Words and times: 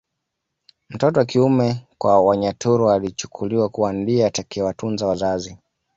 Mtoto 0.89 1.19
wa 1.19 1.25
kiume 1.25 1.87
kwa 1.97 2.21
Wanyaturu 2.21 2.89
alichukuliwa 2.91 3.69
kuwa 3.69 3.93
ndiye 3.93 4.25
atakayewatunza 4.25 5.05
wazazi 5.07 5.57